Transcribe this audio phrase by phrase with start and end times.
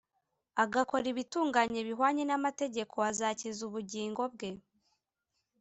[0.63, 4.49] agakora ibitunganye bihwanye n’amategeko, azakiza ubugingo bwe